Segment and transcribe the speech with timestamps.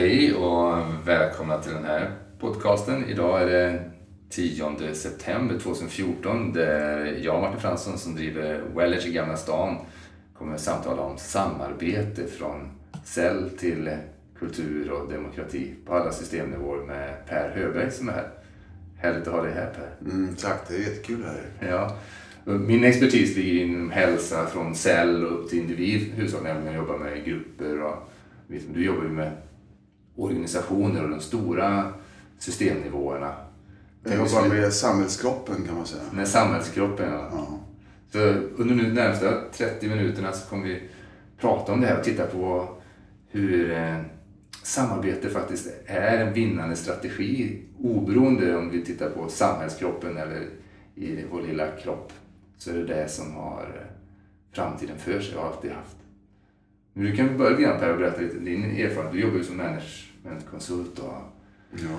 [0.00, 3.04] Hej och välkomna till den här podcasten.
[3.08, 3.90] Idag är det
[4.30, 9.76] 10 september 2014 där jag, Martin Fransson, som driver Wellage i Gamla stan
[10.34, 12.70] kommer att samtala om samarbete från
[13.04, 13.90] cell till
[14.38, 18.28] kultur och demokrati på alla systemnivåer med Per Höberg som är här.
[18.96, 20.10] Härligt att ha dig här Per.
[20.10, 21.70] Mm, tack, det är jättekul här.
[21.70, 21.96] Ja.
[22.44, 26.66] Min expertis ligger inom hälsa från cell och upp till individ huvudsakligen.
[26.66, 28.10] Jag jobbar med grupper och
[28.74, 29.32] du jobbar ju med
[30.18, 31.92] organisationer och de stora
[32.38, 33.34] systemnivåerna.
[34.04, 36.02] Jag jobbar med samhällskroppen kan man säga.
[36.12, 37.28] Med samhällskroppen, ja.
[37.32, 37.58] ja.
[38.12, 38.18] Så
[38.62, 40.82] under de närmsta 30 minuterna så kommer vi
[41.40, 42.68] prata om det här och titta på
[43.30, 43.96] hur eh,
[44.62, 50.48] samarbete faktiskt är en vinnande strategi oberoende om vi tittar på samhällskroppen eller
[50.94, 52.12] i vår lilla kropp
[52.58, 53.94] så är det det som har eh,
[54.52, 55.96] framtiden för sig och alltid haft.
[56.98, 59.12] Du kan börja Per och berätta lite din erfarenhet.
[59.12, 61.14] Du jobbar ju som managementkonsult och
[61.70, 61.98] ja.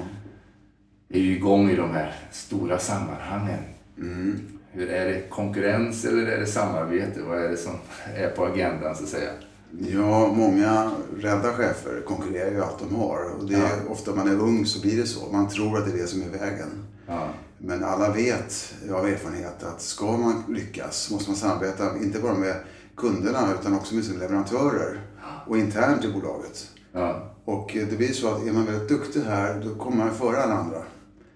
[1.10, 3.60] är ju igång i de här stora sammanhangen.
[3.98, 4.40] Mm.
[4.72, 7.22] Hur Är det konkurrens eller är det samarbete?
[7.22, 7.74] Vad är det som
[8.16, 9.32] är på agendan så att säga?
[9.80, 13.32] Ja, många rädda chefer konkurrerar ju allt de har.
[13.38, 13.90] Och det är, ja.
[13.90, 15.32] Ofta man är ung så blir det så.
[15.32, 16.86] Man tror att det är det som är vägen.
[17.08, 17.30] Ja.
[17.58, 22.56] Men alla vet av erfarenhet att ska man lyckas måste man samarbeta, inte bara med
[23.00, 25.00] kunderna utan också med sina leverantörer
[25.48, 26.72] och internt i bolaget.
[26.92, 27.36] Ja.
[27.46, 30.54] Och det blir så att är man väldigt duktig här då kommer man före alla
[30.54, 30.84] andra.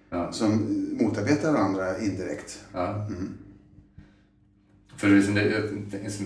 [0.09, 0.31] Ja.
[0.31, 0.49] Som
[0.99, 2.59] motarbetar varandra indirekt.
[2.73, 2.87] Ja.
[2.87, 3.37] Mm.
[4.97, 5.69] För, liksom det,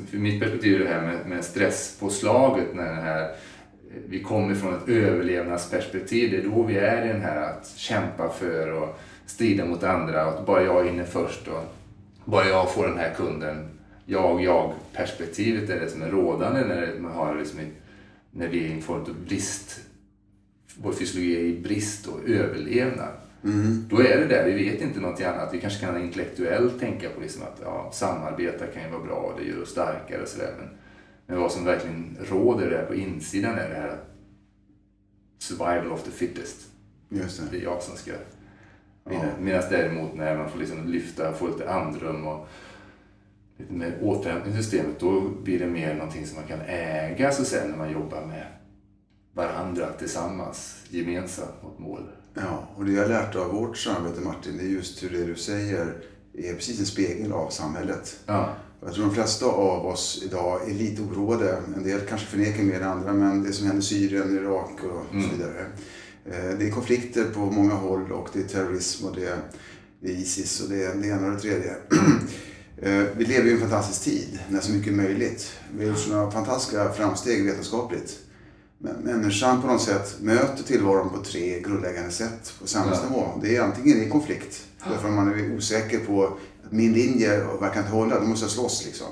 [0.10, 3.36] för mitt perspektiv är det här med, med stresspåslaget när den här
[4.08, 6.32] vi kommer från ett överlevnadsperspektiv.
[6.32, 10.34] Det är då vi är i den här att kämpa för och strida mot andra.
[10.34, 11.64] Och bara jag hinner först och
[12.26, 13.77] bara jag får den här kunden.
[14.10, 17.60] Jag-jag-perspektivet är det som är rådande när, man har liksom,
[18.32, 19.80] när vi är i en form av brist.
[20.78, 23.14] Vår fysiologi är i brist och överlevnad.
[23.44, 23.86] Mm.
[23.90, 25.54] Då är det där, vi vet inte något annat.
[25.54, 29.48] Vi kanske kan intellektuellt tänka på liksom att ja, samarbeta kan ju vara bra, det
[29.48, 30.54] gör oss starkare och sådär.
[30.58, 30.70] Men,
[31.26, 33.98] men vad som verkligen råder där på insidan är det här
[35.40, 36.68] survival of the fittest.
[37.10, 37.46] Just det.
[37.52, 38.12] det är jag som ska
[39.06, 39.26] vinna.
[39.26, 39.40] Ja.
[39.40, 42.48] Medan däremot när man får liksom lyfta, få lite andrum och
[43.58, 47.46] lite mer återhämtning i systemet, då blir det mer någonting som man kan äga så
[47.46, 48.48] sen när man jobbar med
[49.34, 52.10] varandra tillsammans, gemensamt mot mål.
[52.34, 55.26] Ja, och det jag har lärt av vårt samarbete Martin, det är just hur det
[55.26, 55.94] du säger
[56.34, 58.20] är precis en spegel av samhället.
[58.26, 58.50] Ja.
[58.82, 61.62] Jag tror de flesta av oss idag är lite oroade.
[61.76, 65.14] En del kanske förnekar mer än andra, men det som händer i Syrien, Irak och
[65.14, 65.30] mm.
[65.30, 65.66] så vidare.
[66.26, 69.38] Eh, det är konflikter på många håll och det är terrorism och det är,
[70.02, 71.76] Isis och det är det ena och det tredje.
[72.82, 75.52] Eh, vi lever i en fantastisk tid när så mycket är möjligt.
[75.72, 78.20] Vi har gjort sådana fantastiska framsteg vetenskapligt.
[78.78, 83.28] Men människan på något sätt möter tillvaron på tre grundläggande sätt på samhällsnivå.
[83.42, 87.80] Det är antingen i konflikt, därför att man är osäker på att min linje verkar
[87.80, 89.08] inte hålla, då måste jag slåss liksom.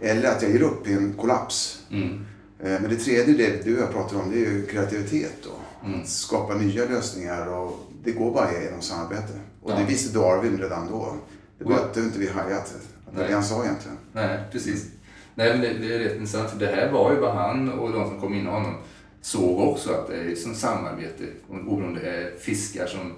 [0.00, 1.82] Eller att jag ger upp i en kollaps.
[1.90, 2.26] Mm.
[2.60, 5.86] Eh, men det tredje, det du och jag pratar om, det är ju kreativitet då.
[5.88, 6.00] Mm.
[6.00, 9.32] Att skapa nya lösningar och det går bara genom samarbete.
[9.62, 9.76] Och ja.
[9.76, 11.16] det visste Darwin redan då.
[11.60, 12.74] Det var att inte vi hajat
[13.06, 13.96] att det han sa egentligen.
[14.12, 14.90] Nej, precis.
[15.34, 17.92] Nej, men det, det är rätt intressant för det här var ju vad han och
[17.92, 18.74] de som kom in honom
[19.20, 23.12] såg också att det är som samarbete, oberoende är fiskar som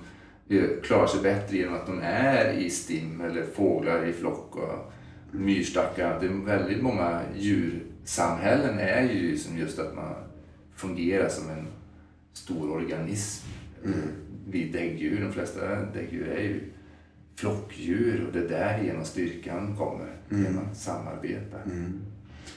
[0.82, 4.92] klarar sig bättre genom att de är i stim eller fåglar i flock och
[5.30, 6.20] myrstackar.
[6.20, 10.14] Det är väldigt många djursamhällen är ju som just att man
[10.76, 11.66] fungerar som en
[12.32, 13.47] stor organism.
[13.84, 13.98] Mm.
[14.48, 15.60] Vi däggdjur, de flesta
[15.94, 16.72] däggdjur är ju
[17.42, 20.44] flockdjur och det är där genom styrkan kommer, mm.
[20.44, 21.56] genom att samarbeta.
[21.66, 22.00] Mm.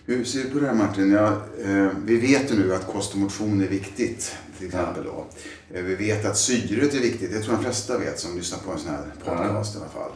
[0.05, 1.11] Hur ser du på det här Martin?
[1.11, 4.35] Ja, eh, vi vet ju nu att kost och motion är viktigt.
[4.57, 5.25] Till exempel då.
[5.73, 7.31] Eh, vi vet att syret är viktigt.
[7.31, 9.79] Det tror jag de flesta vet som lyssnar på en sån här podcast ja.
[9.79, 10.11] i alla fall.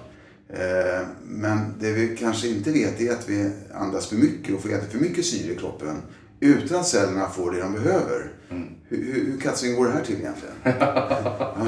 [0.49, 4.69] Eh, men det vi kanske inte vet är att vi andas för mycket och får
[4.69, 6.01] äta för mycket syre i kroppen
[6.39, 8.31] utan att cellerna får det de behöver.
[8.49, 8.67] Mm.
[8.87, 9.25] Hur, hur,
[9.63, 10.55] hur går det här till egentligen?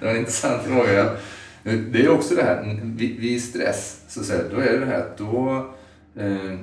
[0.00, 1.16] Det var en intressant fråga.
[1.64, 5.66] Det är också det här, vid stress, så säga, då är det här att då
[6.16, 6.58] eh,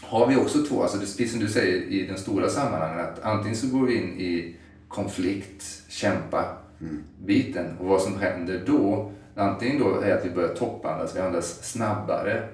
[0.00, 3.56] har vi också två, alltså precis som du säger i den stora sammanhangen, att antingen
[3.56, 4.56] så går vi in i
[4.88, 7.02] konflikt, kämpa mm.
[7.26, 11.72] biten och vad som händer då, antingen då är att vi börjar toppandas, vi andas
[11.72, 12.48] snabbare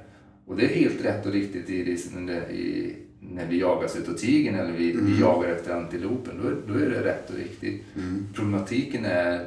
[0.47, 4.73] och det är helt rätt och riktigt i, i, när vi jagas utav tigern eller
[4.73, 5.07] vi, mm.
[5.07, 7.83] vi jagar efter antilopen, då, då är det rätt och riktigt.
[7.97, 8.27] Mm.
[8.35, 9.45] Problematiken är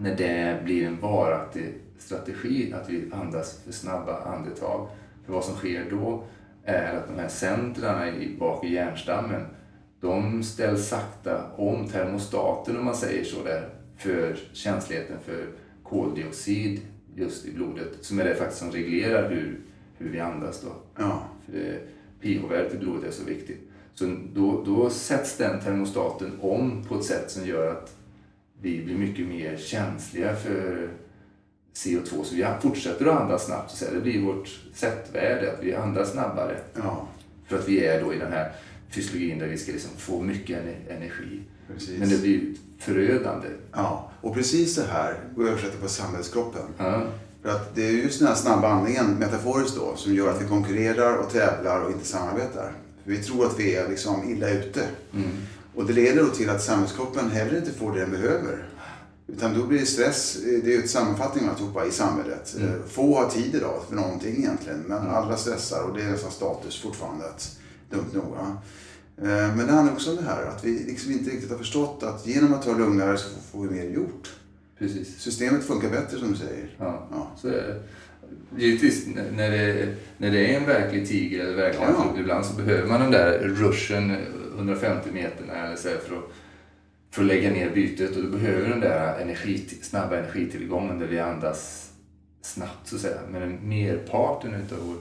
[0.00, 4.88] när det blir en varaktig strategi, att vi andas för snabba andetag.
[5.26, 6.24] För vad som sker då
[6.64, 9.42] är att de här centrarna i, bak i hjärnstammen,
[10.00, 15.46] de ställs sakta om termostaten om man säger så där för känsligheten för
[15.82, 16.80] koldioxid
[17.14, 19.60] just i blodet som är det faktiskt som reglerar hur,
[19.98, 20.72] hur vi andas då.
[20.98, 21.22] Ja.
[21.46, 21.80] För
[22.22, 23.60] pH-värdet i blodet är så viktigt.
[23.94, 27.97] Så då, då sätts den termostaten om på ett sätt som gör att
[28.62, 30.90] vi blir mycket mer känsliga för
[31.74, 32.24] CO2.
[32.24, 33.70] Så vi fortsätter att andas snabbt.
[33.70, 36.56] Så det blir vårt sättvärde, att vi andas snabbare.
[36.74, 37.08] Ja.
[37.46, 38.52] För att vi är då i den här
[38.90, 40.58] fysiologin där vi ska liksom få mycket
[40.88, 41.40] energi.
[41.72, 41.98] Precis.
[41.98, 43.48] Men det blir förödande.
[43.72, 46.62] Ja, och precis det här går att översätta på samhällskroppen.
[46.78, 47.02] Ja.
[47.42, 50.46] För att det är just den här snabba andningen, metaforiskt då, som gör att vi
[50.48, 52.72] konkurrerar och tävlar och inte samarbetar.
[53.04, 54.84] För vi tror att vi är liksom illa ute.
[55.14, 55.28] Mm.
[55.78, 58.68] Och det leder då till att samhällskroppen heller inte får det den behöver.
[59.26, 62.54] Utan då blir det stress, det är ju ett sammanfattning av alltihopa i samhället.
[62.58, 62.82] Mm.
[62.88, 65.14] Få har tid idag för någonting egentligen, men Mm.
[65.14, 67.24] alla stressar och det är nästan status fortfarande.
[67.24, 67.56] Att,
[67.90, 68.24] dumt nog.
[68.24, 68.56] va?
[69.22, 72.02] Eh, Men det handlar också om det här att vi liksom inte riktigt har förstått
[72.02, 74.28] att genom att ta lugnare så får vi mer gjort.
[74.78, 75.18] Precis.
[75.18, 76.74] Systemet funkar bättre som du säger.
[76.78, 77.30] Ja, Ja.
[77.40, 77.82] så är det.
[78.62, 82.14] Givetvis, när det, när det är en verklig tiger eller verklig Ja.
[82.18, 84.16] ibland så behöver man den där rushen
[84.58, 86.24] 150 meterna eller så för, att,
[87.10, 91.18] för att lägga ner bytet och då behöver den där energi, snabba energitillgången där vi
[91.18, 91.92] andas
[92.40, 93.20] snabbt så att säga.
[93.30, 94.96] Men merparten utav vår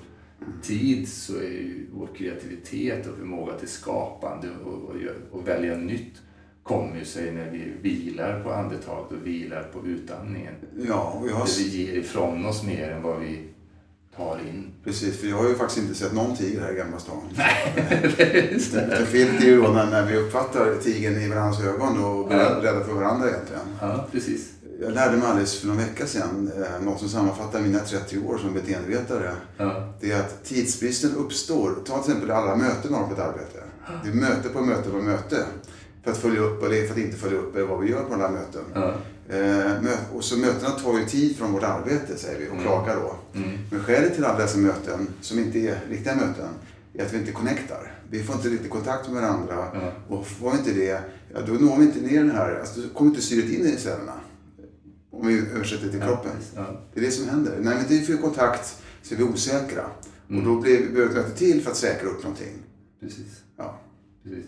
[0.61, 4.95] tid så är ju vår kreativitet och förmåga till skapande och, och,
[5.31, 6.21] och välja nytt
[6.63, 10.53] kommer ju sig när vi vilar på andetaget och vilar på utandningen.
[10.87, 13.39] Ja, och jag har, Där vi ger ifrån oss mer än vad vi
[14.17, 14.71] tar in.
[14.83, 17.21] precis, för jag har ju faktiskt inte sett någon tiger här i Gamla stan.
[18.51, 19.19] Just Det det.
[19.19, 22.49] är ju då när, vi uppfattar tigern i varandras ögon och blir Ja.
[22.63, 23.61] rädda för varandra egentligen.
[23.81, 24.49] Ja, precis.
[24.81, 28.37] Jag lärde mig alldeles för någon vecka sedan eh, något som sammanfattar mina 30 år
[28.37, 29.31] som beteendevetare.
[29.57, 31.71] Ja, Det är att tidsbristen uppstår.
[31.85, 33.59] Ta till exempel alla möten man har på ett arbete.
[34.03, 35.45] Det är möte på möte på möte.
[36.03, 38.29] För att följa upp eller för att inte följa upp vad vi gör på alla
[38.29, 38.61] möten.
[38.73, 38.93] ja,
[40.13, 42.63] och så mötena tar ju tid från vårt arbete säger vi och Mm.
[42.63, 43.15] klagar då.
[43.39, 46.47] mm, Men skälet till alla dessa möten, som inte är riktiga möten,
[46.93, 47.93] är att vi inte connectar.
[48.09, 49.67] Vi får inte riktigt kontakt med varandra.
[49.73, 51.01] ja, Och får vi inte det,
[51.33, 53.77] ja, då når vi inte ner den här, alltså, då kommer inte syret in i
[53.77, 54.13] cellerna.
[55.11, 56.31] Om vi översätter till kroppen.
[56.55, 57.57] ja, Det är det som händer.
[57.61, 59.83] När vi inte får kontakt så är vi osäkra.
[60.29, 60.41] Mm.
[60.41, 62.53] Och då blir, behöver vi rätta till för att säkra upp någonting.
[62.99, 63.41] precis.
[63.57, 63.79] Ja.
[64.23, 64.45] precis.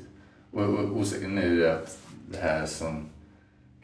[0.51, 1.97] Och, och osäkerheten är ju att
[2.31, 3.05] det här som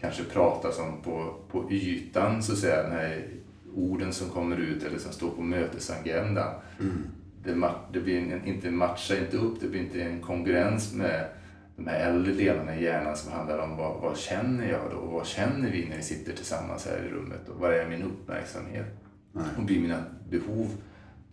[0.06, 3.28] kanske pratas om på, på ytan, så att säga, den här
[3.76, 6.54] orden som kommer ut eller som står på mötesagendan.
[6.80, 7.04] Mm.
[7.44, 11.30] Det, det blir en, inte matchar inte upp, det blir inte en kongruens med
[11.76, 14.98] de här äldre delarna i hjärnan som handlar om vad, vad känner jag då?
[14.98, 17.50] Och vad känner vi när vi sitter tillsammans här i rummet?
[17.50, 18.88] Och vad är min uppmärksamhet?
[19.32, 19.46] Nej.
[19.58, 20.68] Och blir mina behov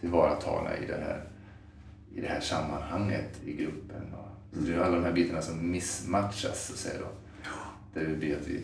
[0.01, 1.25] tillvaratagna i det här,
[2.15, 4.03] i det här sammanhanget i gruppen?
[4.53, 7.22] Så det är alla de här bitarna som missmatchas, så att säga då.
[7.95, 8.61] Där det blir att vi,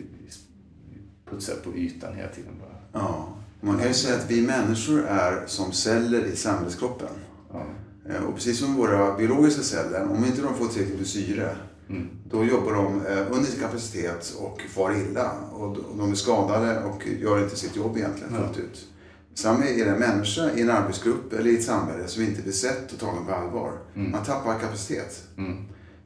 [1.29, 3.01] putsar på ytan hela tiden bara.
[3.03, 3.27] Ja.
[3.61, 7.09] Man kan ju säga att vi människor är som celler i samhällskroppen.
[7.53, 7.65] Ja.
[8.09, 11.55] Eh, Och precis som våra biologiska celler, om inte de får tillräckligt med syre,
[11.89, 12.07] Mm.
[12.29, 15.31] då jobbar de eh, under sin kapacitet och far illa.
[15.51, 18.39] Och de är skadade och gör inte sitt jobb egentligen Ja.
[18.47, 18.87] fullt ut.
[19.33, 22.51] Samma är det en människa i en arbetsgrupp eller i ett samhälle som inte blir
[22.53, 23.71] sett och tagen på allvar.
[23.95, 24.11] Mm.
[24.11, 25.23] Man tappar kapacitet.
[25.37, 25.57] Mm.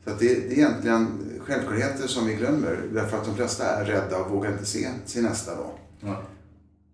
[0.03, 1.07] Så det, det är egentligen
[1.45, 5.23] självklarheter som vi glömmer därför att de flesta är rädda och vågar inte se sin
[5.23, 5.79] nästa då.
[5.99, 6.21] Ja,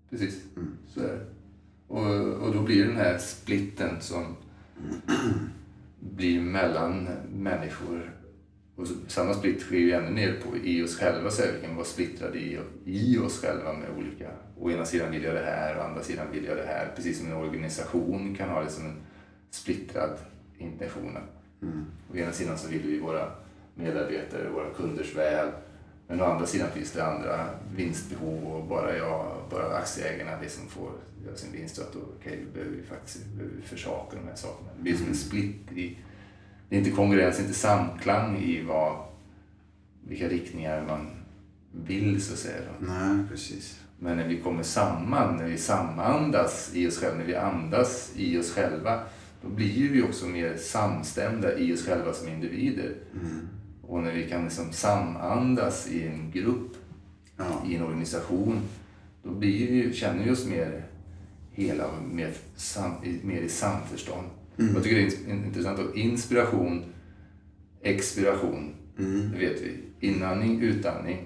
[0.09, 0.35] precis.
[0.55, 0.77] Mm.
[0.87, 1.25] Så är det.
[1.87, 4.35] Och, och då blir den här splitten som
[5.99, 8.15] blir mellan människor.
[8.75, 11.85] Och samma split sker ju ännu mer på, i oss själva, så vi kan vara
[11.85, 14.29] splittrade i, i oss själva med olika,
[14.59, 16.91] å ena sidan vill jag det här och å andra sidan vill jag det här.
[16.95, 19.01] Precis som en organisation kan ha det som en
[19.51, 20.17] splittrad
[20.57, 21.17] intention.
[21.61, 21.85] Mm.
[22.13, 23.31] Å ena sidan så vill vi våra
[23.75, 25.47] medarbetare, våra kunders väl.
[26.07, 30.67] Men å andra sidan finns det andra vinstbehov och bara jag, bara aktieägarna det som
[30.67, 30.91] får
[31.25, 31.79] göra sin vinst.
[31.79, 34.69] Att då, okej, vi behöver vi faktiskt vi behöver försaka de här sakerna.
[34.77, 35.97] Det blir som en split i,
[36.69, 38.97] det är inte kongruens, inte samklang i vad,
[40.07, 41.09] vilka riktningar man
[41.71, 42.61] vill så att säga.
[42.79, 43.79] Nej, precis.
[43.99, 48.37] Men när vi kommer samman, när vi samandas i oss själva, när vi andas i
[48.39, 48.99] oss själva,
[49.41, 52.95] då blir vi också mer samstämda i oss själva som individer.
[53.13, 53.49] Mm.
[53.89, 56.71] Och när vi kan liksom samandas i en grupp,
[57.37, 57.63] Ja.
[57.69, 58.59] i en organisation,
[59.23, 60.83] då blir vi, känner vi oss mer
[61.51, 64.27] hela mer, sam, i- mer i samförstånd.
[64.59, 64.73] Mm.
[64.73, 65.79] Jag tycker det är in- intressant.
[65.79, 66.83] Och inspiration,
[67.81, 69.31] expiration, Mm.
[69.31, 69.77] det vet vi.
[70.07, 71.25] Inandning, utandning.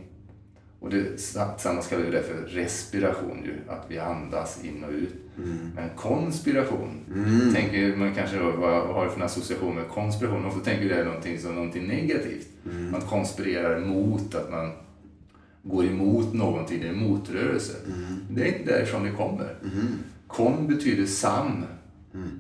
[0.80, 1.20] Och det,
[1.58, 5.14] samma kallar vi det för respiration, ju, att vi andas in och ut.
[5.38, 5.58] Mm.
[5.76, 7.54] Men konspiration, mm.
[7.54, 10.46] tänker man kanske då, vad, vad har du för association med konspiration?
[10.46, 12.48] Ofta tänker det är någonting som någonting negativt.
[12.66, 12.92] Mm.
[12.92, 14.72] Man konspirerar emot att man
[15.64, 17.74] går emot någonting, det är en motrörelse.
[17.86, 18.20] Mm.
[18.30, 19.56] Det är inte därifrån det kommer.
[19.64, 19.88] Mm.
[20.28, 21.66] Kon betyder sam.
[22.14, 22.40] Mm.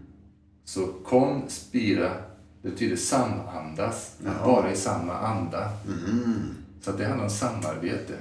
[0.65, 2.11] Så konspira
[2.61, 5.69] betyder samandas, att vara i samma anda.
[5.87, 6.33] Mm.
[6.81, 8.13] Så att det handlar om samarbete.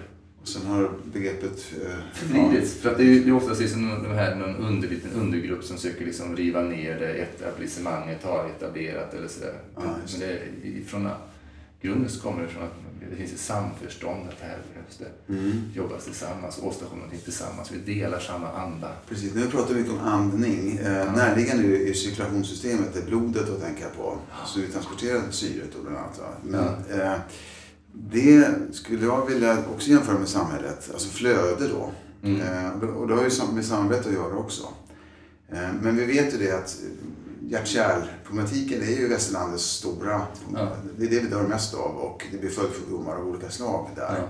[0.43, 1.73] Och sen har begreppet...
[1.83, 2.75] Eh, Förvridits.
[2.77, 2.83] Ja.
[2.83, 5.77] För att det är, det är oftast liksom de här, någon under, liten undergrupp som
[5.79, 9.55] söker liksom riva ner det etablissemanget har etablerat eller sådär.
[9.75, 11.09] Ja, Men det är, ifrån
[11.83, 12.73] grunden kommer det från att
[13.11, 15.33] det finns ett samförstånd att det här behövs det.
[15.33, 15.63] Mm.
[15.75, 17.71] Jobbas tillsammans, åstadkomma någonting tillsammans.
[17.73, 18.89] Vi delar samma anda.
[19.09, 20.79] Precis, nu pratar vi mycket om andning.
[20.79, 21.15] Eh.
[21.17, 24.19] Närliggande är cirkulationssystemet, det är blodet att tänka på.
[24.47, 26.21] Så vi transporterar syret och bland annat.
[26.43, 26.97] Men, ja.
[26.97, 27.19] eh,
[27.93, 31.93] det skulle jag vilja också jämföra med samhället, alltså flöde då.
[32.23, 32.41] Mm.
[32.41, 34.63] Eh, och det har ju med samarbete att göra också.
[35.49, 36.81] Eh, men vi vet ju det att
[37.49, 40.77] hjärt-kärlproblematiken är ju västerlandets stora, ja.
[40.99, 44.29] det är det vi dör mest av och det blir följdsjukdomar av olika slag där.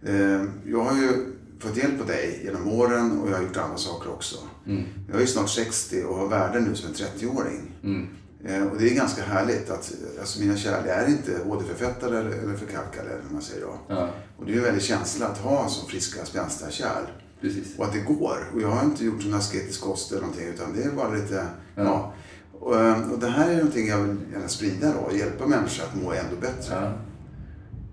[0.00, 0.10] Ja.
[0.10, 3.76] Eh, jag har ju fått hjälp av dig genom åren och jag har gjort andra
[3.76, 4.36] saker också.
[4.66, 4.84] Mm.
[5.12, 7.72] Jag är snart 60 och har värden nu som en 30-åring.
[7.82, 8.08] Mm.
[8.44, 13.10] Eh, och det är ganska härligt att alltså mina kärl är inte åderförfettade eller förkalkade,
[13.28, 13.78] om man säger då.
[13.88, 14.10] Ja.
[14.36, 17.04] Och det är en väldig känsla att ha så friska, spänstiga kärl.
[17.40, 17.78] Precis.
[17.78, 18.50] Och att det går.
[18.54, 21.46] Och jag har inte gjort någon asketisk kost eller någonting, utan det är bara lite,
[21.74, 21.82] ja.
[21.82, 22.14] ja.
[22.60, 26.02] Och, eh, och, det här är någonting jag vill gärna sprida då, hjälpa människor att
[26.02, 26.92] må ändå bättre.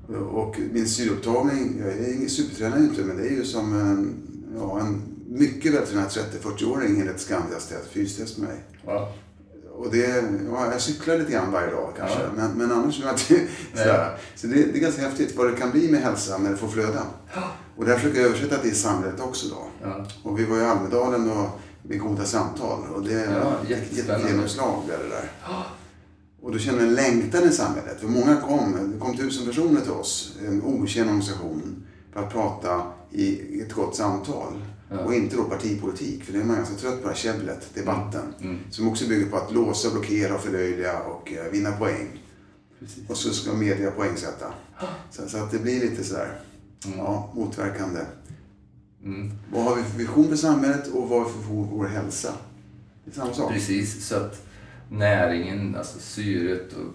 [0.07, 0.17] Ja.
[0.17, 4.15] Och min syreupptagning, jag är ingen supertränare inte, men det är ju som en,
[4.59, 8.59] ja, en mycket vältränad 30-40-åring enligt Skandias fystest med mig.
[8.85, 9.07] Wow
[9.75, 12.19] och det, ja, jag cyklar lite grann varje dag kanske.
[12.19, 12.29] Ja.
[12.35, 14.17] Men, men annars är det sådär.
[14.35, 16.67] Så det, det, är ganska häftigt vad det kan bli med hälsa när det får
[16.67, 17.03] flöda.
[17.35, 17.41] Ja.
[17.77, 19.67] Och där försöker jag översätta det i samhället också då.
[19.81, 20.05] Ja.
[20.23, 22.89] Och vi var i Almedalen och med goda samtal.
[22.95, 25.29] Och det är ja, ett genomslag där det där.
[26.41, 27.99] Och då känner jag en längtan i samhället.
[27.99, 32.81] För många kom, det kom tusen personer till oss, en okänd organisation, för att prata
[33.11, 34.53] i ett gott samtal.
[34.89, 34.99] Ja.
[34.99, 38.33] Och inte då partipolitik, för det är man ganska trött på det här käbblet, debatten.
[38.39, 38.51] Mm.
[38.51, 38.71] Mm.
[38.71, 42.23] Som också bygger på att låsa, blockera, förlöjliga och uh, vinna poäng.
[42.79, 43.09] Precis.
[43.09, 44.53] Och så ska media poängsätta.
[45.11, 46.39] Så, så, att det blir lite sådär,
[46.85, 46.97] mm.
[46.97, 47.99] ja, motverkande.
[49.05, 49.31] Mm.
[49.51, 52.33] Vad har vi för vision för samhället och vad har vi för vår hälsa?
[53.05, 53.53] Det är samma sak.
[53.53, 54.47] Precis, så att
[54.89, 56.93] näringen, alltså syret och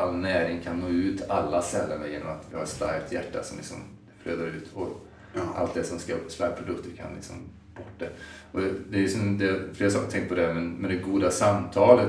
[0.00, 3.56] all näring kan nå ut alla cellerna genom att vi har ett starkt hjärta som
[3.56, 3.76] liksom
[4.22, 4.72] flödar ut.
[4.74, 5.42] Och Ja.
[5.54, 7.36] Allt det som ska slagprodukter kan liksom
[7.76, 8.10] bort det.
[8.52, 8.60] Och
[8.90, 12.08] det är som det, flera saker tänkt på det, men, men det goda samtalet.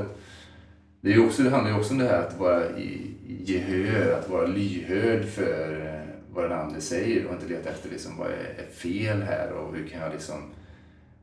[1.02, 4.20] Det, är också, det handlar ju också om det här att vara i, i gehör,
[4.20, 5.97] att vara lyhörd för
[6.38, 9.76] vad den andra säger och inte leta efter liksom, vad är, är fel här och
[9.76, 10.36] hur kan jag liksom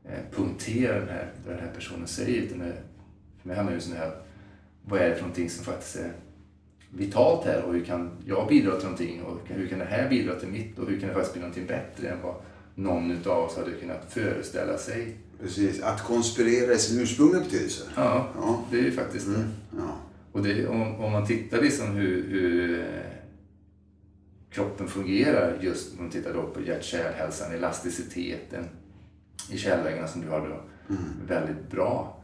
[0.05, 2.41] eh, punktera den här, vad den här personen säger.
[2.41, 2.73] Utan det,
[3.41, 4.11] för mig handlar det om det här,
[4.85, 6.11] vad är det för någonting som faktiskt är
[6.89, 10.35] vitalt här och hur kan jag bidra till någonting och hur kan det här bidra
[10.35, 12.35] till mitt och hur kan det faktiskt bli någonting bättre än vad
[12.75, 15.17] någon av oss hade kunnat föreställa sig.
[15.41, 17.83] Precis, att konspirera i sin ursprungliga betydelse.
[17.95, 19.35] Ja, ja, det är ju faktiskt det.
[19.35, 19.97] Mm, ja.
[20.31, 22.85] Och det, om, om, man tittar liksom hur, hur
[24.55, 28.65] kroppen fungerar just om man tittar på hjärt-kärlhälsan, elasticiteten
[29.51, 30.61] i kärlväggarna som du har då,
[30.93, 31.03] mm.
[31.27, 32.23] väldigt bra.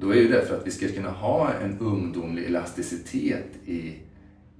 [0.00, 3.98] Då är det för att vi ska kunna ha en ungdomlig elasticitet i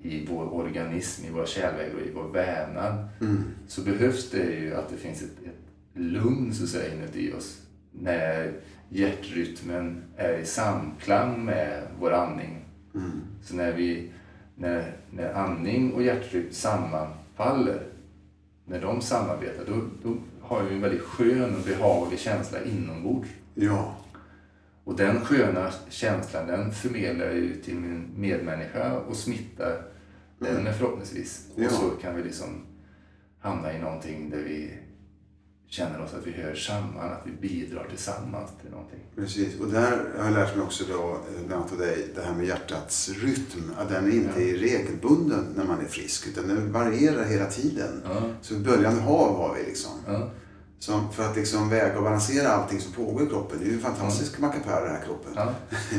[0.02, 3.42] i vår organism, i våra kärlväggar och i vår vävnad mm.
[3.66, 7.62] så behövs det ju att det finns ett, ett lugn så att säga inuti oss
[7.92, 8.52] när
[8.88, 12.64] hjärtrytmen är i samklang med vår andning.
[12.94, 13.10] Mm.
[13.42, 14.12] Så när, vi,
[14.62, 17.82] när, när andning och hjärtrytm sammanfaller,
[18.64, 23.28] när de samarbetar, då, då har vi en väldigt skön och behaglig känsla inombords.
[23.54, 23.96] Ja.
[24.84, 29.82] Och den sköna känslan den förmedlar jag ju till min medmänniska och smittar
[30.38, 31.48] den är förhoppningsvis.
[31.56, 31.66] Ja.
[31.66, 32.66] Och så kan vi liksom
[33.38, 34.78] hamna i någonting där vi
[35.72, 38.98] känner oss att vi hör samman, att vi bidrar tillsammans till någonting.
[39.16, 42.22] Precis, och där har jag lärt mig också då, eh, bland annat av dig, det
[42.22, 43.72] här med hjärtats rytm.
[43.78, 44.48] Att den inte ja.
[44.48, 48.02] är regelbunden när man är frisk, utan den varierar hela tiden.
[48.04, 48.22] Ja.
[48.40, 49.90] Så böljande hav har vi liksom.
[50.06, 50.30] Ja.
[50.78, 53.58] Som för att liksom väga och balansera allting som pågår i kroppen.
[53.58, 54.40] Det är ju en fantastisk ja.
[54.40, 55.32] mackapär den här kroppen.
[55.36, 55.54] Ja.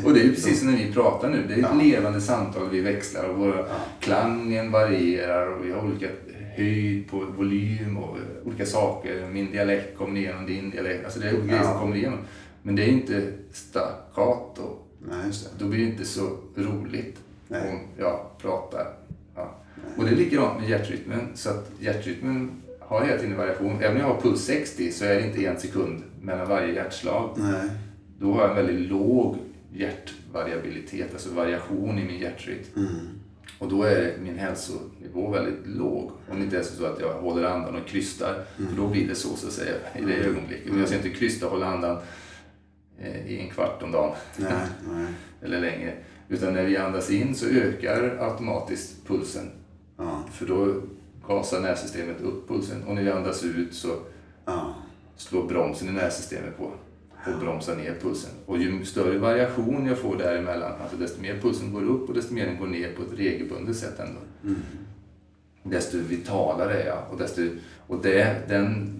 [0.06, 1.46] Och det är ju precis som när vi pratar nu.
[1.48, 1.74] Det är ett ja.
[1.74, 2.70] levande samtal.
[2.70, 3.75] Vi växlar och våra, ja.
[4.00, 6.08] klangen varierar och vi har olika
[6.55, 9.29] höjd på volym och olika saker.
[9.31, 11.05] Min dialekt kommer igenom din dialekt.
[11.05, 12.19] Alltså det är olika grejer som kommer igenom.
[12.62, 14.77] Men det är inte staccato.
[15.00, 15.63] Nej, just det.
[15.63, 17.72] Då blir det inte så roligt Nej.
[17.72, 18.88] om jag pratar.
[19.36, 19.55] Ja.
[19.98, 21.19] Och det är likadant med hjärtrytmen.
[21.33, 23.77] Så att hjärtrytmen har hela tiden variation.
[23.81, 27.29] Även om jag har puls 60 så är det inte en sekund mellan varje hjärtslag.
[27.38, 27.69] Nej.
[28.19, 29.38] Då har jag en väldigt låg
[29.74, 32.63] hjärtvariabilitet, alltså variation i min hjärtrytm.
[32.75, 32.89] Mm.
[33.60, 36.12] Och då är min hälsonivå väldigt låg.
[36.29, 38.45] Om det inte är så att jag håller andan och krystar.
[38.57, 38.69] Mm.
[38.69, 40.72] För då blir det så, så att säga, i det ögonblicket.
[40.72, 41.98] Men jag ska inte krysta och hålla andan
[43.00, 44.15] eh, i en kvart om dagen.
[44.38, 44.53] Nej,
[44.89, 45.05] nej.
[45.41, 45.93] Eller längre.
[46.29, 49.51] Utan när vi andas in så ökar automatiskt pulsen.
[49.98, 50.81] Ja, För då
[51.27, 52.83] gasar nervsystemet upp pulsen.
[52.83, 53.88] Och när vi andas ut så
[54.45, 54.75] ja.
[55.15, 56.72] slår bromsen i nervsystemet på
[57.25, 58.32] och bromsar ner pulsen.
[58.46, 62.34] Och ju större variation jag får däremellan, alltså desto mer pulsen går upp och desto
[62.34, 64.20] mer den går ner på ett regelbundet sätt ändå.
[64.44, 64.60] Mm.
[65.63, 67.03] Desto vitalare är jag.
[67.12, 67.42] Och, desto,
[67.88, 69.00] och det, den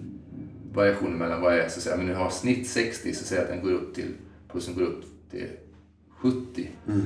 [0.72, 3.42] variationen mellan vad jag är, så att säga, men nu har snitt 60 så säger
[3.42, 4.08] jag att den går upp till,
[4.48, 5.46] pulsen går upp till
[6.10, 6.70] 70.
[6.88, 7.02] Mm.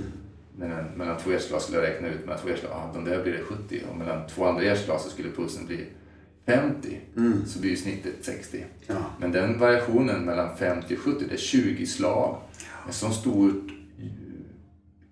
[0.57, 3.33] Den, mellan två hjärtslag skulle jag räkna ut, mellan två hjärtslag, ah, de där blir
[3.33, 3.83] det 70.
[3.91, 5.87] Och mellan två andra hjärtslag så skulle pulsen bli
[6.53, 7.01] 50.
[7.17, 7.47] Mm.
[7.47, 8.65] Så blir snittet 60.
[8.87, 8.95] Ja.
[9.21, 12.41] Men den variationen mellan 50 och 70, det är 20 slag.
[12.87, 13.53] En sån stor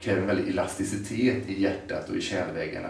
[0.00, 2.88] kräver en väldig elasticitet i hjärtat och i kärlväggarna.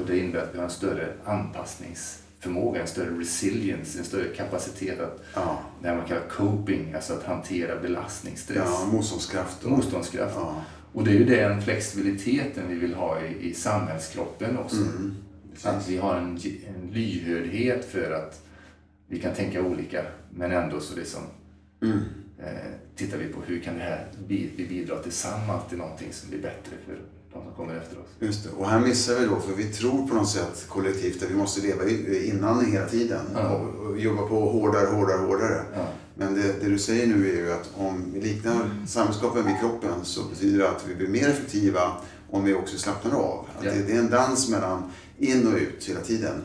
[0.00, 5.00] Och det innebär att vi har en större anpassningsförmåga, en större resilience, en större kapacitet
[5.00, 5.58] att, Ja.
[5.82, 9.64] det man kallar coping, alltså att hantera belastning, stress, ja, motståndskraft.
[9.64, 10.34] och- motståndskraft.
[10.36, 10.62] Ja.
[10.92, 14.76] Och det är ju den flexibiliteten vi vill ha i, i samhällskroppen också.
[14.76, 15.14] Mm.
[15.62, 18.42] Att vi har en, en lyhördhet för att
[19.08, 21.20] vi kan tänka olika men ändå så liksom
[21.82, 21.98] Mm.
[22.38, 22.46] eh,
[22.96, 26.72] tittar vi på hur kan det här vi bidra tillsammans till någonting som blir bättre
[26.86, 26.94] för
[27.32, 28.06] de som kommer efter oss.
[28.18, 28.50] Just det.
[28.50, 31.60] Och här missar vi då, för vi tror på något sätt kollektivt att vi måste
[31.60, 31.88] leva
[32.24, 33.20] innan hela tiden.
[33.34, 33.48] Ja.
[33.50, 35.62] Och, och jobba på hårdare, hårdare, hårdare.
[35.74, 39.58] Ja, Men det, det du säger nu är ju att om vi liknar samhällskroppen vid
[39.60, 41.92] kroppen så betyder det att vi blir mer effektiva
[42.30, 43.46] om vi också slappnar av.
[43.58, 43.70] Att Ja.
[43.72, 44.82] det, det är en dans mellan
[45.22, 46.42] in och ut hela tiden.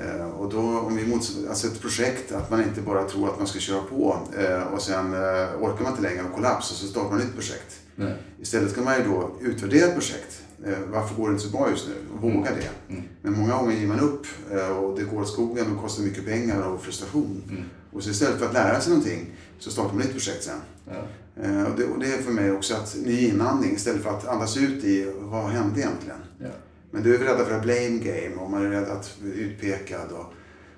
[0.00, 3.38] Eh, och då om vi mots- alltså ett projekt, att man inte bara tror att
[3.38, 6.76] man ska köra på eh, och sen eh, orkar man inte längre och kollaps och
[6.76, 7.80] så startar man ett nytt projekt.
[7.96, 8.14] nej.
[8.40, 10.42] Istället ska man ju då utvärdera ett projekt.
[10.64, 11.94] Eh, varför går det inte så bra just nu?
[12.14, 12.92] Och våga det.
[12.94, 13.02] Mm.
[13.22, 16.26] Men många gånger ger man upp eh, och det går åt skogen och kostar mycket
[16.26, 17.42] pengar och frustration.
[17.50, 17.62] Mm.
[17.92, 20.60] Och så istället för att lära sig någonting så startar man ett nytt projekt sen.
[20.88, 20.94] Ja.
[21.42, 24.26] Eh, och, det, och det är för mig också att ny inandning istället för att
[24.26, 26.18] andas ut i vad hände egentligen?
[26.38, 26.48] Ja.
[26.96, 30.12] Men du är rädda för att blame game och man är rädd att bli utpekad
[30.12, 30.32] och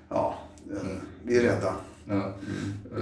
[0.09, 0.97] ja, Mm.
[1.23, 1.75] vi är rädda.
[2.05, 2.33] Ja.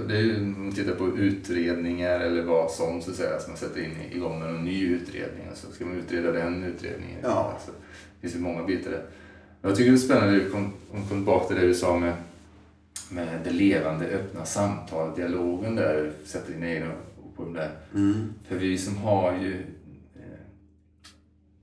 [0.08, 3.50] Det är ju, om man tittar på utredningar eller vad som så att säga, som
[3.50, 5.46] man sätter in igång med en ny utredning.
[5.54, 7.18] Så ska man utreda den utredningen.
[7.22, 7.52] Ja.
[7.54, 9.04] Alltså, det finns ju många bitar där.
[9.62, 12.14] Jag tycker det är spännande, om kom, kom tillbaka till det du sa med,
[13.10, 17.70] med det levande, öppna samtalet, dialogen där, sätter dina egna ord på de där.
[17.94, 18.32] Mm.
[18.48, 19.62] För vi som har ju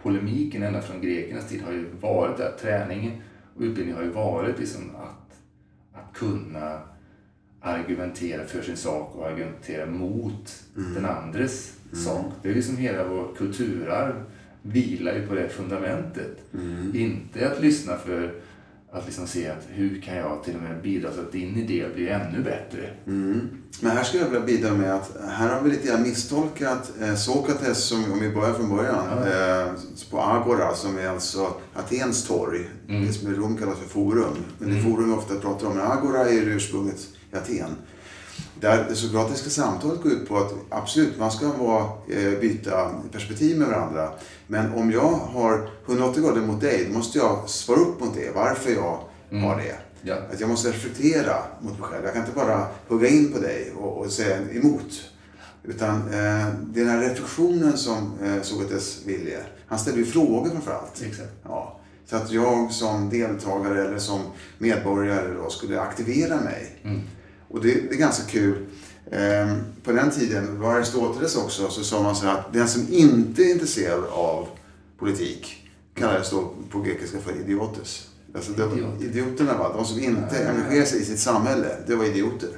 [0.05, 3.11] polemiken ända från grekernas tid har ju varit där, träningen
[3.55, 5.37] och utbildningen har ju varit liksom att,
[5.93, 6.79] att kunna
[7.61, 12.25] argumentera för sin sak och argumentera mot den andres sak.
[12.41, 14.23] Det är liksom hela vår kulturarv
[14.61, 16.37] vilar ju på det fundamentet.
[16.93, 18.33] Inte att lyssna för
[18.95, 21.85] att liksom se att hur kan jag till och med bidra så att din idé
[21.95, 22.89] blir ännu bättre.
[23.07, 23.49] Mm.
[23.81, 27.15] Men här skulle jag vilja bidra med att här har vi lite grann misstolkat eh,
[27.15, 29.73] Sokrates, som, om vi börjar från början, eh,
[30.11, 32.69] på Agora som är alltså Atens torg.
[32.87, 33.05] Mm.
[33.05, 34.35] Det som i Rom kallas för forum.
[34.57, 37.75] Men det forum vi ofta pratar om, men Agora är ursprunget i Aten.
[38.61, 43.59] Där det sokratiska samtalet går ut på att absolut, man ska vara, eh, byta perspektiv
[43.59, 44.09] med varandra.
[44.47, 48.31] Men om jag har 180 grader mot dig, då måste jag svara upp mot det,
[48.35, 48.99] varför jag
[49.41, 49.75] har det.
[50.01, 50.15] Ja.
[50.33, 52.05] Att jag måste reflektera mot mig själv.
[52.05, 55.09] Jag kan inte bara hugga in på dig och, och säga emot.
[55.63, 59.37] Utan eh, det är den här reflektionen som eh, Sokrates ville.
[59.67, 61.01] Han ställde ju frågor framförallt.
[61.01, 61.31] Exakt.
[61.43, 61.79] Ja.
[62.05, 64.21] Så att jag som deltagare eller som
[64.57, 66.79] medborgare då skulle aktivera mig.
[66.83, 67.01] Mm.
[67.55, 68.65] Och det, det är ganska kul.
[69.11, 72.85] Eh, på den tiden, var Aristoteles också, så sa man så här att den som
[72.89, 74.47] inte är intresserad av
[74.99, 78.07] politik kallades då på grekiska för idiotes.
[78.35, 79.03] Alltså Idioter.
[79.05, 82.49] idioterna var de som inte engagerar sig i sitt samhälle, det var idioter.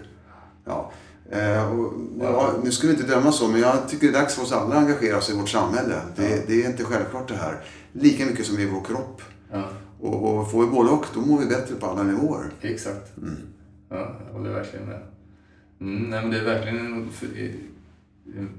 [0.66, 0.92] Ja.
[1.32, 4.36] Eh, och, ja, nu ska vi inte döma så, men jag tycker det är dags
[4.36, 6.02] för oss alla att engagera oss i vårt samhälle.
[6.16, 7.64] Det, det är inte självklart det här.
[7.92, 9.22] Lika mycket som i vår kropp.
[9.52, 9.64] Ja,
[10.02, 12.54] Och, och får vi både och, då mår vi bättre på alla nivåer.
[12.62, 13.12] exakt.
[13.90, 15.00] Ja, jag håller verkligen med.
[15.82, 17.10] Mm, nej, men det är verkligen en,
[18.38, 18.50] en,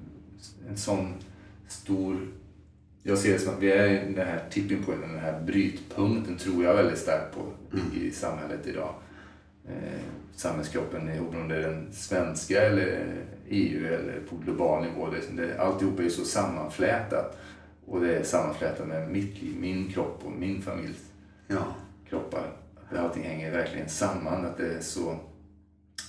[0.68, 1.14] en sån
[1.68, 2.16] stor...
[3.02, 6.36] Jag ser det som att vi är i den här tipping pointen, den här brytpunkten
[6.36, 7.52] tror jag väldigt starkt på
[7.94, 8.94] i, i samhället idag.
[9.68, 10.00] Eh,
[10.34, 13.14] samhällskroppen, om det är den svenska eller
[13.48, 15.08] EU eller på global nivå.
[15.10, 17.38] Det, det, alltihopa är så sammanflätat.
[17.86, 21.04] Och det är sammanflätat med mitt liv, min kropp och min familjs
[21.46, 21.74] Ja.
[22.08, 22.57] kroppar.
[22.96, 24.44] Allting hänger verkligen samman.
[24.44, 25.16] Att det är så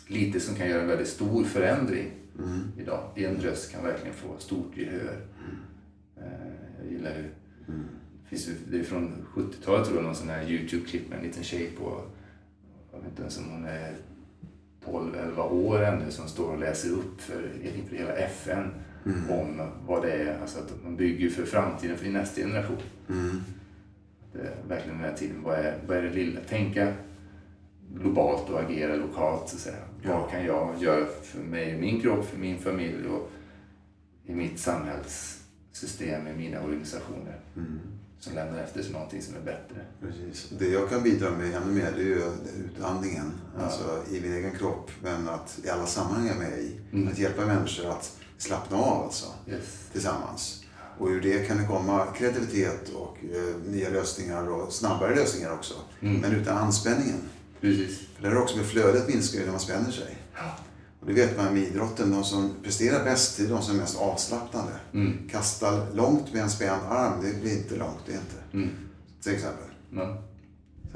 [0.07, 2.71] lite som kan göra en väldigt stor förändring mm.
[2.77, 3.03] idag.
[3.15, 5.21] En röst kan verkligen få stort gehör.
[5.39, 5.55] Mm.
[6.79, 7.29] Jag gillar ju,
[7.67, 7.85] mm.
[8.71, 12.01] det är från 70-talet tror jag, någon sån här Youtube-klipp med en liten tjej på,
[12.91, 13.95] jag vet inte ens om hon är
[14.85, 18.71] 12-11 år ännu som står och läser upp för, inför hela FN
[19.05, 19.29] mm.
[19.29, 20.41] om vad det är.
[20.41, 22.77] Alltså att man bygger för framtiden, för nästa generation.
[23.09, 23.41] Mm.
[24.33, 26.39] Är verkligen den här tiden, vad är, vad är det lilla?
[26.49, 26.93] Tänka
[27.93, 29.49] globalt och agera lokalt.
[29.49, 29.83] Så att säga.
[30.03, 30.19] Ja.
[30.19, 33.31] Vad kan jag göra för mig, min kropp, för min familj och
[34.25, 37.39] i mitt samhällssystem, i mina organisationer.
[37.55, 37.79] Mm
[38.19, 39.85] som lämnar efter sig någonting som är bättre.
[40.01, 40.49] Precis.
[40.59, 42.21] Det jag kan bidra med ännu mer det är ju
[42.65, 43.31] utandningen.
[43.57, 43.63] Ja.
[43.63, 46.79] Alltså i min egen kropp, men att i alla sammanhang jag är med i.
[46.91, 47.07] Mm.
[47.07, 49.89] Att hjälpa människor att slappna av alltså, yes.
[49.91, 50.65] tillsammans.
[50.99, 55.73] Och ur det kan det komma kreativitet och eh, nya lösningar och snabbare lösningar också.
[56.01, 56.21] Mm.
[56.21, 57.21] Men utan anspänningen.
[57.61, 57.99] Precis.
[58.15, 60.17] För det är också med flödet minskar ju när man spänner sig.
[60.99, 63.97] Och det vet man med idrotten, de som presterar bäst är de som är mest
[63.97, 64.71] avslappnade.
[64.93, 65.29] Mm.
[65.31, 68.57] Kasta långt med en spänd arm, det blir inte långt, det är inte.
[68.57, 68.69] Mm.
[69.21, 69.65] Till exempel.
[69.91, 70.28] Mm.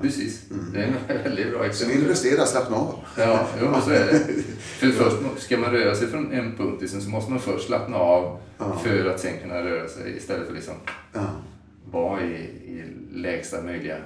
[0.02, 0.66] Precis, mm.
[0.74, 1.96] det är en väldigt bra exempel.
[1.96, 2.96] Så vill du prestera, slappna av.
[3.18, 4.20] Ja, jo, så är det.
[4.60, 7.98] För först ska man röra sig från en punkt liksom, så måste man först slappna
[7.98, 8.80] av ja.
[8.84, 10.74] för att sen kunna röra sig istället för liksom
[11.14, 11.26] ja.
[11.92, 13.98] vara i, i lägsta möjliga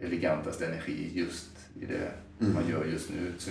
[0.00, 1.50] elegantaste energi just
[1.80, 2.54] i det mm.
[2.54, 3.32] man gör just nu.
[3.38, 3.50] Så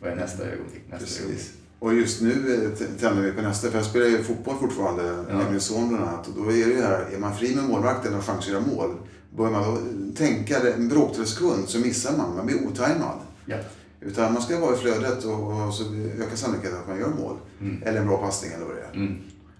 [0.00, 0.82] vad är nästa ögonblick?
[0.90, 1.46] Nästa ögonblick.
[1.78, 5.36] Och just nu eh, tänder vi på nästa, för jag spelar ju fotboll fortfarande ja.
[5.36, 6.28] med min son bland annat.
[6.28, 8.60] Och då är det ju här, är man fri med målvakten och chans att göra
[8.60, 8.96] mål,
[9.36, 13.18] börjar man tänka en bråkdels sekund så missar man, man blir otajmad.
[13.46, 13.56] Ja.
[14.00, 17.36] Utan man ska vara i flödet och, och så ökar sannolikheten att man gör mål.
[17.60, 17.82] Mm.
[17.82, 18.94] Eller en bra passning eller vad det är.
[18.94, 19.14] Mm.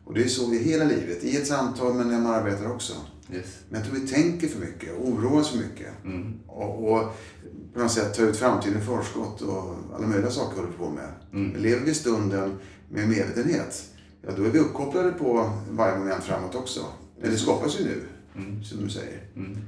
[0.05, 2.93] Och det är så i hela livet, i ett samtal men när man arbetar också.
[3.33, 3.47] Yes.
[3.69, 6.05] Men jag tror vi tänker för mycket, oroas för mycket.
[6.05, 6.41] Mm.
[6.47, 7.17] Och, och
[7.75, 10.91] på något sätt ta ut framtiden i förskott och alla möjliga saker håller vi på
[10.91, 11.09] med.
[11.33, 11.49] Mm.
[11.49, 12.59] Men lever vi stunden
[12.89, 13.85] med medvetenhet,
[14.23, 16.81] ja då är vi uppkopplade på varje moment framåt också.
[17.21, 18.03] Men det skapas ju nu,
[18.37, 18.65] mm.
[18.65, 19.24] som du säger.
[19.37, 19.59] Mm.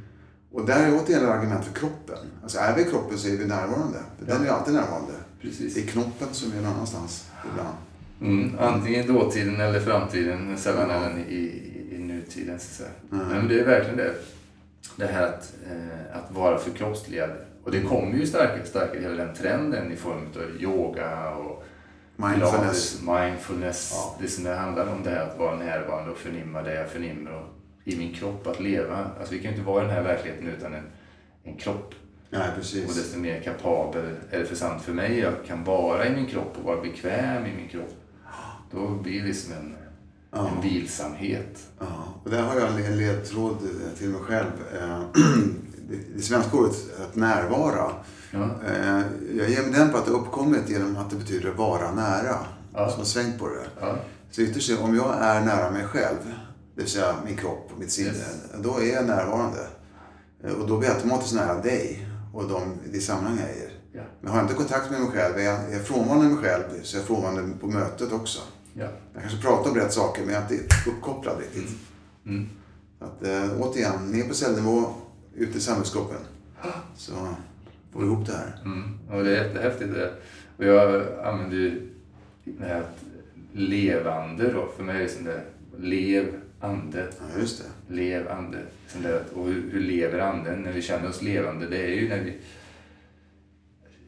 [0.52, 2.18] Och där är återigen ett argument för kroppen.
[2.42, 3.98] Alltså är vi i kroppen så är vi närvarande.
[4.18, 4.34] För ja.
[4.34, 5.12] Den är alltid närvarande.
[5.40, 5.74] Precis.
[5.74, 7.76] Det är knoppen som är någon annanstans ibland.
[8.20, 8.58] Mm.
[8.58, 10.96] Antingen dåtiden eller framtiden, sällan ja.
[10.96, 12.58] även i, i nutiden.
[12.58, 13.28] Så mm.
[13.28, 14.14] Men det är verkligen det.
[14.96, 17.30] Det här att, eh, att vara förkroppsligad
[17.64, 21.64] och det kommer ju starkare och starkare, hela den trenden i form av yoga och
[22.16, 23.00] mindfulness.
[23.02, 23.90] mindfulness.
[23.94, 24.16] Ja.
[24.20, 27.55] Det som handlar om det här att vara närvarande och förnimma det jag förnimmer och
[27.86, 29.10] i min kropp att leva.
[29.18, 30.84] Alltså vi kan ju inte vara i den här verkligheten utan en,
[31.44, 31.94] en kropp.
[32.30, 32.88] Nej, precis.
[32.88, 36.26] Och desto mer kapabel är det för sant för mig jag kan vara i min
[36.26, 37.94] kropp och vara bekväm i min kropp.
[38.70, 39.76] Då blir det som en,
[40.30, 40.48] ja.
[40.48, 41.66] en vilsamhet.
[41.78, 42.14] Ja.
[42.24, 43.56] Och där har jag en ledtråd
[43.98, 44.52] till mig själv.
[44.80, 45.00] Eh,
[46.14, 47.92] det svenska ordet att närvara.
[48.30, 48.50] Ja.
[48.66, 49.02] Eh,
[49.36, 52.36] jag ger mig den på att det uppkommit genom att det betyder vara nära.
[52.74, 52.90] Ja.
[52.90, 53.66] Som har svängt på det.
[53.80, 53.96] Ja.
[54.30, 56.18] Så ytterst om jag är nära mig själv,
[56.76, 58.44] det vill säga min kropp och mitt sinne, yes.
[58.62, 59.66] då är jag närvarande.
[60.42, 63.70] Och då blir jag automatiskt nära dig och de, det sammanhang jag är i.
[63.92, 64.02] Ja.
[64.20, 66.62] Men har jag inte kontakt med mig själv, är jag, är jag frånvarande mig själv,
[66.82, 68.40] så är jag frånvarande på mötet också.
[68.74, 68.86] Ja.
[69.12, 71.76] Jag kanske pratar om rätt saker, men jag är inte uppkopplad riktigt.
[72.26, 72.36] Mm.
[72.36, 72.48] Mm.
[72.98, 74.94] Att, äh, återigen, ner på cellnivå,
[75.34, 76.20] ut i samhällskroppen.
[76.96, 77.12] Så
[77.92, 78.62] får vi ihop det här.
[78.64, 78.98] Mm.
[79.10, 80.12] Och det är jättehäftigt det.
[80.56, 81.92] Och jag använder ju
[82.44, 82.86] det här
[83.52, 84.68] levande då.
[84.76, 85.42] För mig är det som det
[85.78, 87.08] lev ande.
[87.18, 87.94] Ja, just det.
[87.94, 88.58] Lev ande.
[89.34, 90.62] Och hur, hur lever anden?
[90.62, 92.36] När vi känner oss levande, det är ju när vi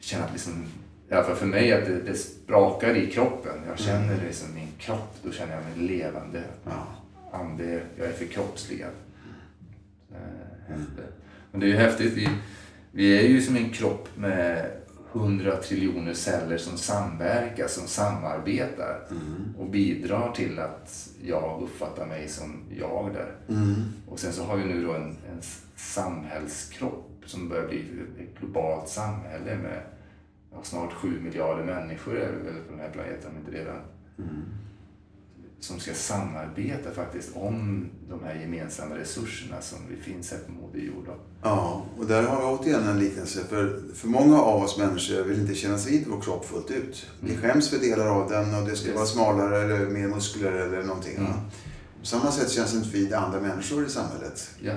[0.00, 0.66] känner att liksom,
[1.10, 3.56] i alla fall för mig, att det, det sprakar i kroppen.
[3.68, 4.26] Jag känner mm.
[4.26, 6.42] det som min kropp, då känner jag mig levande.
[6.64, 6.86] Ja.
[7.32, 8.92] Ande, jag är förkroppsligad.
[10.68, 10.86] Mm.
[11.50, 12.12] Men det är ju häftigt.
[12.12, 12.28] Vi,
[12.92, 14.70] vi är ju som en kropp med
[15.18, 19.54] hundra triljoner celler som samverkar, som samarbetar mm.
[19.58, 23.34] och bidrar till att jag uppfattar mig som jag där.
[23.48, 23.74] Mm.
[24.08, 25.42] Och sen så har vi nu då en, en
[25.76, 27.84] samhällskropp som börjar bli
[28.18, 29.82] ett globalt samhälle med
[30.52, 33.76] ja, snart sju miljarder människor är det väl på den här planeten, om inte redan.
[34.18, 34.44] Mm
[35.60, 40.78] som ska samarbeta faktiskt om de här gemensamma resurserna som vi finns här på Moder
[40.78, 41.08] Jord.
[41.42, 43.40] Ja, och där har vi återigen en liknelse.
[43.48, 47.06] För, för många av oss människor vill inte kännas vid vår kropp fullt ut.
[47.20, 47.42] Vi mm.
[47.42, 48.96] skäms för delar av den och det ska yes.
[48.96, 51.16] vara smalare eller mer muskler eller någonting.
[51.16, 51.32] Mm.
[52.00, 54.50] På samma sätt känns det inte vid andra människor i samhället.
[54.60, 54.72] Ja.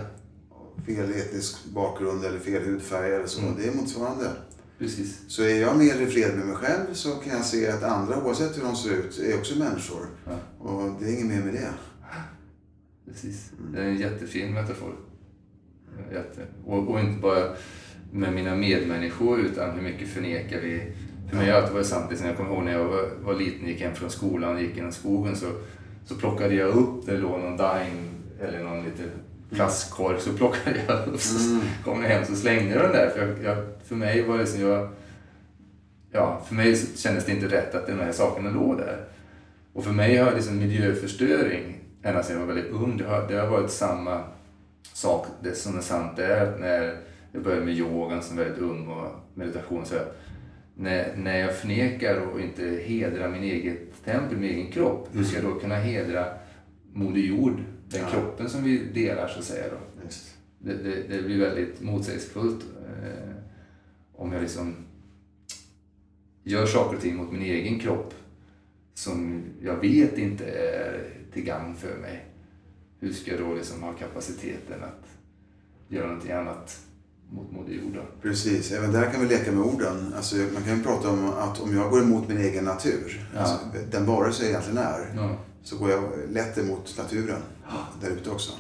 [0.86, 3.42] Fel etnisk bakgrund eller fel hudfärg eller så.
[3.42, 3.56] Mm.
[3.58, 4.30] Det är motsvarande.
[4.82, 5.22] Precis.
[5.28, 8.24] Så är jag mer i fred med mig själv så kan jag se att andra,
[8.24, 10.06] oavsett hur de ser ut, är också människor.
[10.26, 10.66] Ja.
[10.66, 11.70] Och det är inget mer med det.
[13.06, 13.52] Precis.
[13.74, 14.96] Det är en jättefin metafor.
[16.14, 16.48] Jätte.
[16.66, 17.50] Och, och inte bara
[18.12, 20.92] med mina medmänniskor utan hur mycket förnekar vi
[21.30, 22.10] För mig har det alltid varit.
[22.10, 24.76] Liksom, jag kommer ihåg när jag var, var liten, gick hem från skolan och gick
[24.76, 25.48] genom skogen så,
[26.06, 29.10] så plockade jag upp, det låg någon daim eller någon liten
[29.52, 31.62] plastkorg, så plockade jag upp så mm.
[31.84, 33.10] kom jag hem så slängde jag den där.
[33.10, 34.90] För, jag, jag, för mig var det som jag...
[36.12, 38.98] Ja, för mig kändes det inte rätt att de här sakerna låg där.
[39.74, 43.36] Och för mig har liksom miljöförstöring, ända sedan jag var väldigt ung, det har, det
[43.36, 44.24] har varit samma
[44.94, 46.98] sak det som är sant är att när
[47.32, 49.96] jag började med yogan som väldigt ung och meditation så
[50.76, 55.42] när, när jag förnekar och inte hedrar min eget tempel, min egen kropp, hur ska
[55.42, 56.26] jag då kunna hedra
[56.94, 57.60] Moder Jord,
[57.92, 58.10] den ja.
[58.10, 59.66] kroppen som vi delar så att säga.
[59.70, 60.08] Då?
[60.60, 62.66] Det, det, det, blir väldigt motsägelsefullt
[63.04, 63.36] eh,
[64.14, 64.76] om jag liksom
[66.44, 68.14] gör saker och ting mot min egen kropp
[68.94, 72.26] som jag vet inte är till gagn för mig.
[73.00, 75.08] Hur ska jag då liksom ha kapaciteten att
[75.88, 76.80] göra någonting annat
[77.30, 77.98] mot Moder Jord?
[78.22, 80.14] Precis, även där kan vi leka med orden.
[80.16, 83.40] Alltså, man kan ju prata om att om jag går emot min egen natur, ja.
[83.40, 83.58] alltså,
[83.92, 85.38] den varelse jag egentligen är, ja.
[85.64, 87.88] Så går jag lätt emot naturen ja.
[88.02, 88.52] där ute också.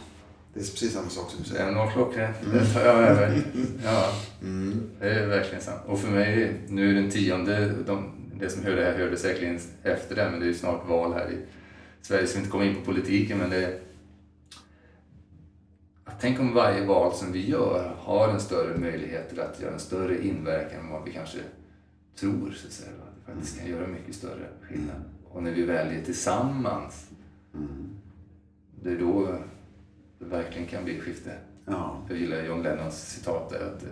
[0.53, 1.65] Det är precis samma sak som du säger.
[1.65, 2.35] Det är nog klockrent.
[2.43, 2.57] Mm.
[2.57, 3.43] Det tar jag över.
[3.83, 4.89] Ja, mm.
[4.99, 5.81] det är verkligen sant.
[5.85, 9.59] Och för mig, nu är den tionde, de, det som hör det här hörde säkerligen
[9.83, 11.37] efter det, men det är ju snart val här i
[12.01, 13.79] Sverige, så vi inte kommer in på politiken, men det
[16.21, 19.79] Tänk om varje val som vi gör har en större möjlighet till att göra en
[19.79, 21.37] större inverkan än vad vi kanske
[22.19, 22.51] tror.
[22.51, 22.89] Så att säga.
[22.89, 25.01] Att det faktiskt kan göra mycket större skillnad.
[25.33, 27.09] Och när vi väljer tillsammans,
[27.53, 27.89] mm.
[28.83, 29.37] det är då
[30.19, 31.37] det verkligen kan bli skifte.
[31.65, 32.05] Ja.
[32.09, 33.83] Jag gillar John Lennons citat där, att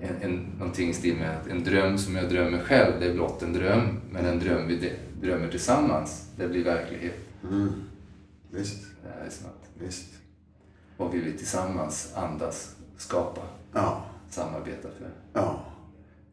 [0.00, 3.14] en, en, någonting i stil med att en dröm som jag drömmer själv, det är
[3.14, 4.00] blott en dröm.
[4.10, 7.18] Men en dröm vi drömmer tillsammans, det blir verklighet.
[7.42, 7.68] Mm.
[8.50, 8.86] Visst.
[9.02, 9.70] Det är snabbt.
[9.78, 10.14] Visst.
[10.96, 13.40] Vad vi vill tillsammans andas, skapa,
[13.72, 14.04] ja.
[14.30, 15.10] samarbeta för.
[15.32, 15.64] Ja.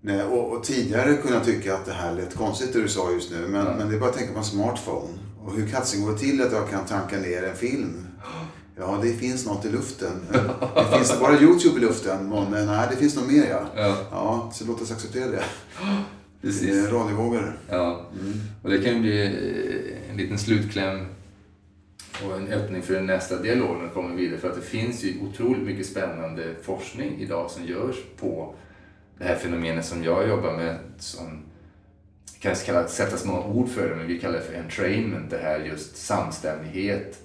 [0.05, 3.11] Nej, och, och, tidigare kunde jag tycka att det här lät konstigt det du sa
[3.11, 3.47] just nu.
[3.47, 3.75] Men, ja.
[3.77, 5.13] men det är bara att tänka på en smartphone.
[5.45, 8.07] Och hur katten går det till att jag kan tanka ner en film?
[8.77, 10.21] Ja, det finns något i luften.
[10.75, 12.29] Det finns bara Youtube i luften.
[12.29, 13.61] Men nej, det finns nog mer ja.
[13.75, 15.43] Ja, ja så låt oss acceptera det.
[16.41, 16.91] Precis.
[16.91, 17.59] Radiovågor.
[17.69, 18.33] Ja, mm.
[18.63, 19.25] och det kan ju bli
[20.09, 21.05] en liten slutkläm
[22.25, 24.39] och en öppning för nästa dialog när vi kommer vidare.
[24.39, 28.55] För att det finns ju otroligt mycket spännande forskning idag som görs på
[29.17, 31.43] det här fenomenet som jag jobbar med som
[32.39, 35.29] kanske kan sätta små ord för det, men vi kallar det för entrainment.
[35.29, 37.21] Det här just samstämmighet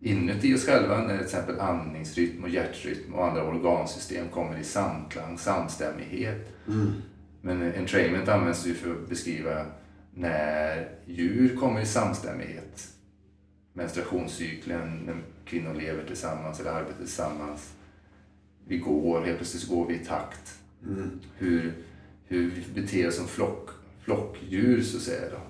[0.00, 5.38] inuti oss själva när till exempel andningsrytm och hjärtrytm och andra organsystem kommer i samklang,
[5.38, 6.52] samstämmighet.
[6.68, 6.92] Mm.
[7.40, 9.66] Men entrainment används ju för att beskriva
[10.14, 12.90] när djur kommer i samstämmighet
[13.72, 17.74] menstruationscykeln, när kvinnor lever tillsammans eller arbetar tillsammans.
[18.66, 20.59] Vi går, helt plötsligt går vi i takt.
[20.86, 21.10] Mm.
[21.36, 21.72] Hur,
[22.24, 25.30] hur vi beter oss som flock, flockdjur så att säga.
[25.30, 25.40] Då.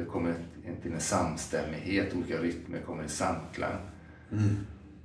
[0.00, 0.34] Det kommer
[0.82, 3.76] till en samstämmighet, olika rytmer kommer i samklang.
[4.32, 4.56] Mm.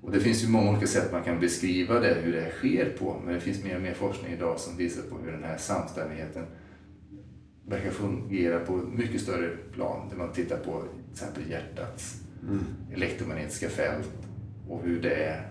[0.01, 3.21] Och det finns ju många olika sätt man kan beskriva det, hur det sker på.
[3.25, 6.45] Men det finns mer och mer forskning idag som visar på hur den här samstämmigheten
[7.65, 10.09] verkar fungera på ett mycket större plan.
[10.09, 12.65] Där man tittar på till exempel hjärtats mm.
[12.93, 14.27] elektromagnetiska fält
[14.69, 15.43] och hur det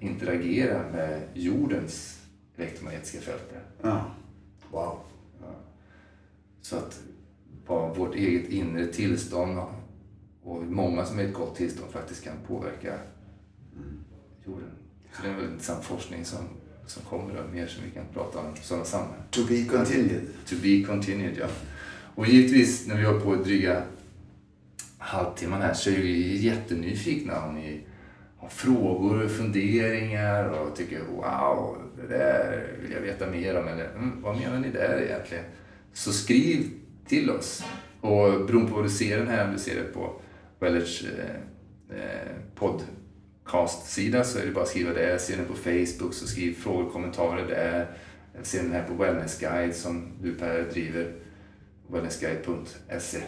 [0.00, 2.19] interagerar med jordens
[2.60, 3.42] elektromagnetiska fält.
[3.82, 4.04] Ja.
[4.70, 4.98] Wow.
[5.40, 5.54] Ja.
[6.60, 7.00] Så att
[7.66, 9.58] vad vårt eget inre tillstånd
[10.42, 13.98] och många som är i ett gott tillstånd faktiskt kan påverka mm.
[14.44, 14.70] jorden.
[15.12, 16.38] Så det är en väldigt intressant forskning som,
[16.86, 19.22] som kommer och mer som vi kan prata om sådana sammanhang.
[19.30, 20.20] To be continued.
[20.46, 21.46] To be continued, ja.
[22.14, 23.82] Och givetvis när vi har på dryga
[24.98, 27.80] halvtimman här så är vi jättenyfikna om ni
[28.40, 33.84] har frågor och funderingar och tycker wow, det där vill jag veta mer om eller
[33.84, 35.44] mm, vad menar ni där egentligen?
[35.92, 36.70] Så skriv
[37.06, 37.64] till oss.
[38.00, 40.20] Och beroende på vad du ser den här, om du ser det på
[40.60, 45.18] Wellers eh, eh, podcast-sida så är det bara att skriva det.
[45.18, 47.86] Ser den på Facebook så skriv frågor och kommentarer där.
[48.42, 51.12] Ser den här på Wellness Guide som du Per driver,
[51.88, 53.18] wellnessguide.se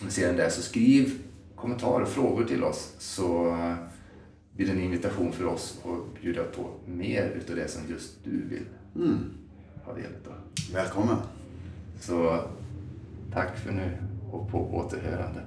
[0.00, 1.18] om du ser den där så skriv
[1.56, 3.74] kommentarer och frågor till oss så eh,
[4.56, 8.66] blir en invitation för oss att bjuda på mer utav det som just du vill
[8.96, 9.18] mm.
[9.84, 10.34] ha del av.
[10.72, 11.16] Välkommen!
[12.00, 12.40] Så
[13.32, 13.90] tack för nu
[14.32, 15.40] och på återhörande.